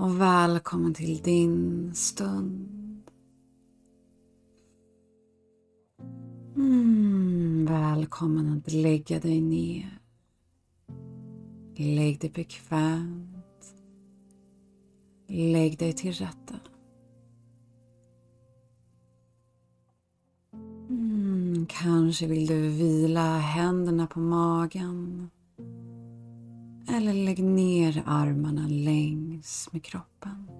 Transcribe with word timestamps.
Och 0.00 0.20
välkommen 0.20 0.94
till 0.94 1.22
din 1.22 1.94
stund. 1.94 3.10
Mm, 6.56 7.66
välkommen 7.66 8.58
att 8.58 8.72
lägga 8.72 9.20
dig 9.20 9.40
ner. 9.40 10.00
Lägg 11.76 12.20
dig 12.20 12.30
bekvämt. 12.30 13.74
Lägg 15.28 15.78
dig 15.78 15.92
till 15.92 16.12
rätta. 16.12 16.54
Mm, 20.88 21.66
kanske 21.68 22.26
vill 22.26 22.46
du 22.46 22.68
vila 22.68 23.38
händerna 23.38 24.06
på 24.06 24.20
magen. 24.20 25.30
Eller 26.96 27.14
lägg 27.14 27.44
ner 27.44 28.02
armarna 28.06 28.66
längs 28.68 29.68
med 29.72 29.84
kroppen. 29.84 30.50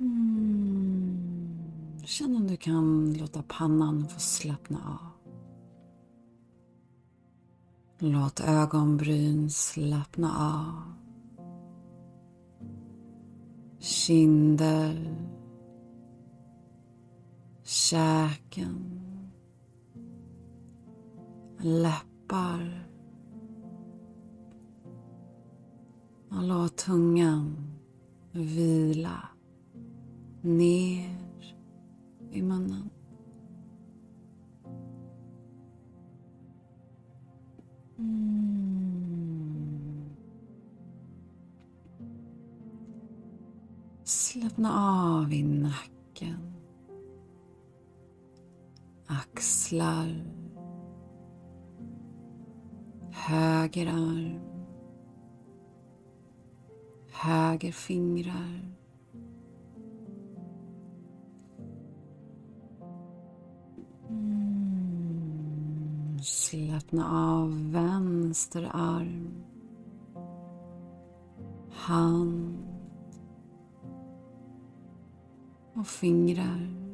Mm. 0.00 1.18
Känn 2.04 2.36
om 2.36 2.46
du 2.46 2.56
kan 2.56 3.14
låta 3.14 3.42
pannan 3.42 4.08
få 4.08 4.20
slappna 4.20 4.78
av. 4.78 5.18
Låt 7.98 8.40
ögonbryn 8.40 9.50
slappna 9.50 10.38
av. 10.38 10.82
Kinder. 13.80 15.16
Käken. 17.64 18.97
Läppar. 21.60 22.88
Och 26.30 26.42
låt 26.42 26.76
tungan 26.76 27.56
vila 28.32 29.28
ner 30.42 31.56
i 32.30 32.42
munnen. 32.42 32.90
Mm. 37.98 38.48
Slappna 44.04 44.72
av 44.72 45.32
i 45.32 45.42
nacken. 45.42 46.52
Axlar. 49.06 50.24
Höger 53.10 53.86
arm. 53.86 54.40
Höger 57.12 57.72
fingrar. 57.72 58.74
Mm. 64.08 66.18
Slappna 66.22 67.10
av 67.10 67.72
vänster 67.72 68.70
arm. 68.72 69.44
Hand. 71.70 72.58
Och 75.74 75.86
fingrar. 75.86 76.87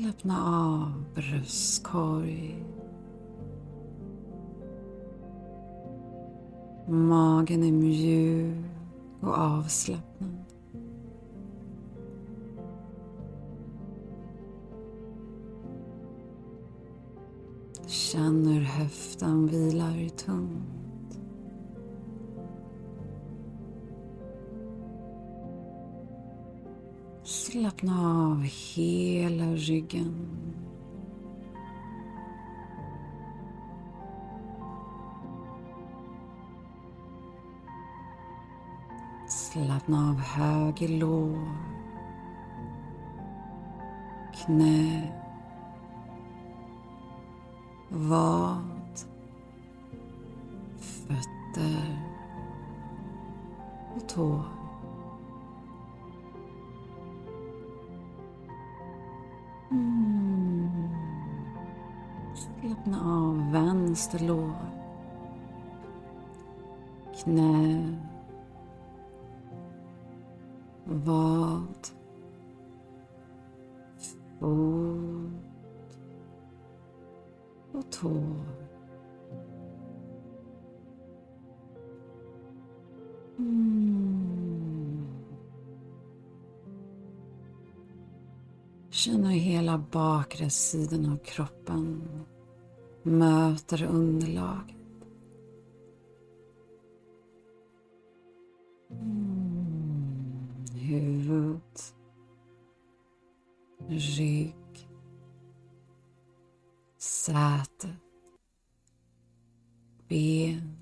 Slappna 0.00 0.46
av 0.46 1.04
bröstkorg. 1.14 2.64
Magen 6.88 7.62
är 7.62 7.72
mjuk 7.72 8.64
och 9.20 9.38
avslappnad. 9.38 10.44
Känn 17.86 18.46
hur 18.46 18.62
höften 18.62 19.46
vilar 19.46 20.08
tungt. 20.08 20.89
Slappna 27.50 28.26
av 28.30 28.42
hela 28.42 29.44
ryggen. 29.44 30.28
Slappna 39.28 40.08
av 40.08 40.14
höger 40.14 40.88
lår. 40.88 41.48
Knä. 44.44 45.12
Vad. 47.88 49.04
Fötter. 50.78 51.98
Och 53.96 54.08
tår. 54.08 54.59
Mm. 59.70 60.88
Slappna 62.34 63.00
av 63.00 63.52
vänster 63.52 64.18
lår. 64.18 64.52
Knä. 67.22 67.96
Vad. 70.84 71.90
Fot. 74.40 75.98
Och 77.72 77.90
tår. 77.90 78.60
Mm. 83.38 83.69
Känn 89.00 89.24
hur 89.24 89.40
hela 89.40 89.78
bakre 89.78 90.50
sidan 90.50 91.12
av 91.12 91.16
kroppen 91.16 92.02
möter 93.02 93.82
underlaget. 93.82 94.76
Mm. 98.90 100.64
Huvud, 100.72 101.60
rygg, 103.88 104.88
säte, 106.98 107.96
ben 110.08 110.76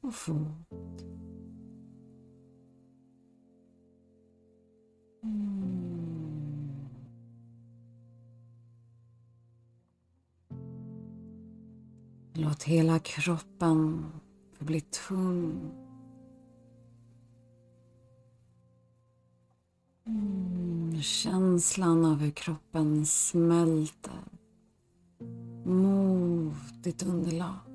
och 0.00 0.14
fot. 0.14 1.13
Låt 12.44 12.62
hela 12.62 12.98
kroppen 12.98 14.06
få 14.52 14.64
bli 14.64 14.80
tung. 14.80 15.70
Mm. 20.06 21.02
Känslan 21.02 22.04
av 22.04 22.16
hur 22.16 22.30
kroppen 22.30 23.06
smälter 23.06 24.24
mot 25.64 26.82
ditt 26.82 27.02
underlag. 27.02 27.73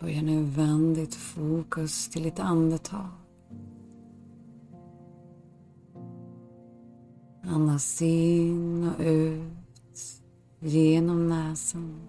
Börja 0.00 0.22
nu 0.22 0.42
vända 0.42 1.00
ditt 1.00 1.14
fokus 1.14 2.08
till 2.08 2.22
ditt 2.22 2.40
andetag. 2.40 3.08
Andas 7.42 8.02
in 8.02 8.88
och 8.88 9.00
ut 9.00 10.22
genom 10.58 11.28
näsan. 11.28 12.00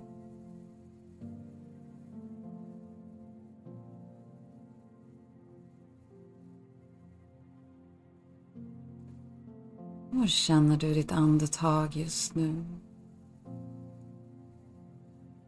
Var 10.11 10.27
känner 10.27 10.77
du 10.77 10.93
ditt 10.93 11.11
andetag 11.11 11.95
just 11.95 12.35
nu? 12.35 12.65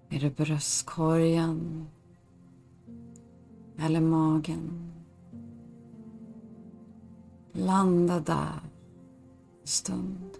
Är 0.09 0.19
det 0.19 0.37
bröstkorgen? 0.37 1.87
Eller 3.77 4.01
magen? 4.01 4.91
Landa 7.51 8.19
där 8.19 8.59
en 9.61 9.67
stund. 9.67 10.37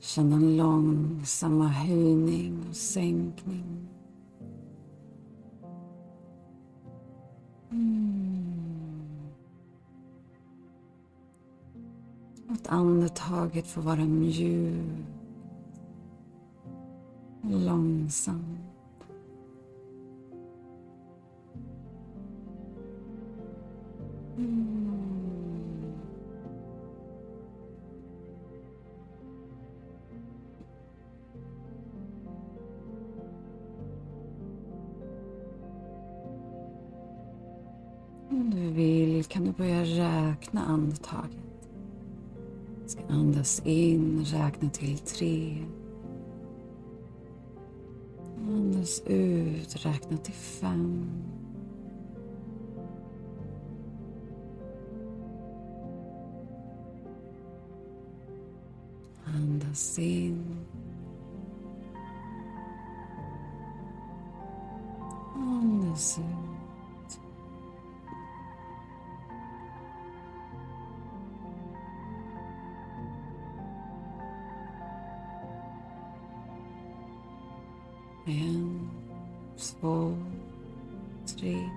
Känn 0.00 0.32
en 0.32 0.56
långsamma 0.56 1.66
höjning 1.66 2.66
och 2.70 2.76
sänkning. 2.76 3.88
Mm. 7.70 8.01
Låt 12.52 12.68
andetaget 12.68 13.66
få 13.66 13.80
vara 13.80 14.04
mjukt 14.04 15.08
långsamt. 17.42 18.60
Mm. 24.36 24.92
Om 38.30 38.50
du 38.50 38.70
vill 38.70 39.24
kan 39.24 39.44
du 39.44 39.52
börja 39.52 39.82
räkna 39.82 40.60
andetaget. 40.60 41.51
Andas 43.12 43.62
in, 43.64 44.24
räkna 44.24 44.70
till 44.70 44.98
tre. 44.98 45.64
Andas 48.48 49.00
ut, 49.06 49.86
räkna 49.86 50.16
till 50.16 50.34
fem. 50.34 51.10
Andas 59.24 59.98
in. 59.98 60.56
Andas 65.34 66.18
ut. 66.18 66.31
En, 78.26 78.90
två, 79.56 80.16
tre. 81.26 81.70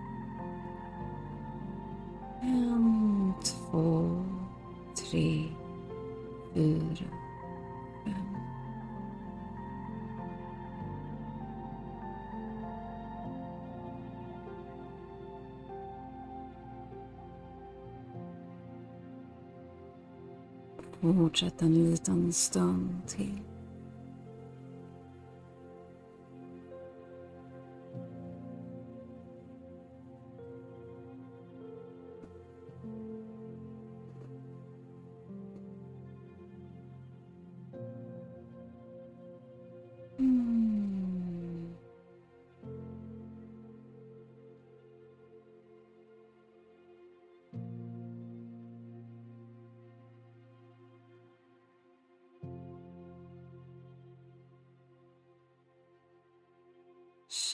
En, 2.42 3.34
två, 3.44 4.24
tre, 4.96 5.44
fyra, 6.54 7.06
fem. 8.04 8.36
Fortsätt 21.02 21.62
en 21.62 21.74
liten 21.74 22.34
stund 22.34 23.02
till. 23.08 23.55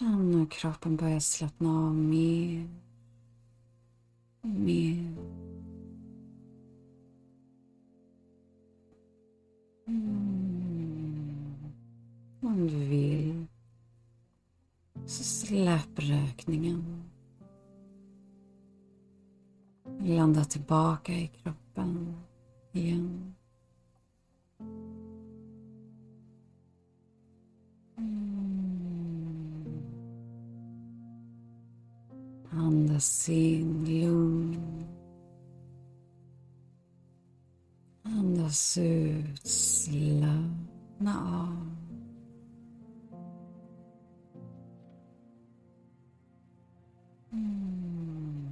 Känn 0.02 0.34
hur 0.34 0.46
kroppen 0.46 0.98
börjar 0.98 1.20
slappna 1.20 1.70
av 1.70 1.96
mer 1.96 2.70
och 4.42 4.50
mer. 4.50 5.16
Mm. 9.88 11.56
Om 12.42 12.68
du 12.68 12.78
vill 12.78 13.46
så 15.06 15.24
släpp 15.24 16.00
rökningen. 16.00 17.04
Landa 20.00 20.44
tillbaka 20.44 21.14
i 21.14 21.28
kroppen 21.28 22.14
igen. 22.72 23.36
Mm. 27.98 28.41
Andas 32.54 33.30
in 33.30 33.86
lugn. 33.86 34.86
Andas 38.04 38.78
ut, 38.78 39.48
slappna 39.48 41.20
av. 41.48 41.76
Mm. 47.32 48.50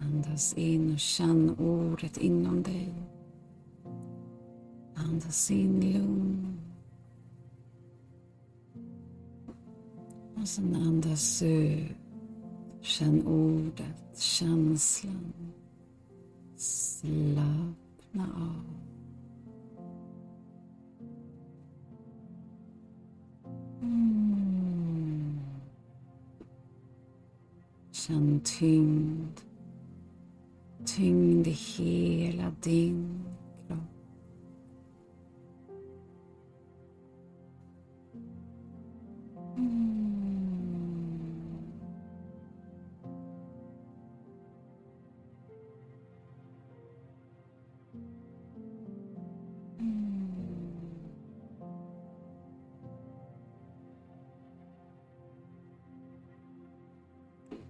Andas 0.00 0.54
in 0.54 0.92
och 0.92 0.98
känn 1.00 1.56
ordet 1.58 2.16
inom 2.16 2.62
dig. 2.62 2.94
Andas 4.94 5.50
in 5.50 5.80
lugn. 5.80 6.60
Och 10.36 10.48
sen 10.48 10.76
andas 10.76 11.42
ut. 11.42 12.01
Känn 12.82 13.26
ordet, 13.26 14.18
känslan. 14.18 15.32
Slappna 16.56 18.26
av. 18.36 18.64
Mm. 23.82 25.40
Känn 27.92 28.40
tyngd. 28.44 29.40
Tyngd 30.84 31.46
i 31.46 31.50
hela 31.50 32.52
din 32.62 33.24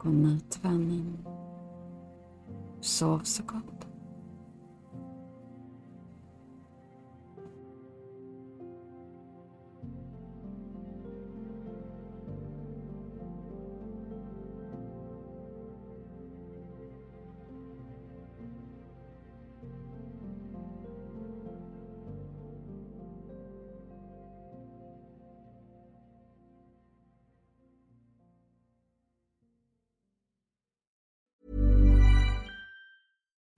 Godnatt 0.02 0.59
vännen. 0.62 1.18
Sov 2.80 3.21
så 3.25 3.42
gott. 3.42 3.81